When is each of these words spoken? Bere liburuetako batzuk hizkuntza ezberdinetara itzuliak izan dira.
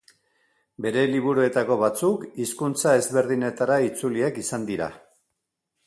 Bere 0.85 1.03
liburuetako 1.11 1.77
batzuk 1.83 2.25
hizkuntza 2.45 2.97
ezberdinetara 3.03 3.79
itzuliak 3.91 4.45
izan 4.47 4.71
dira. 4.73 4.93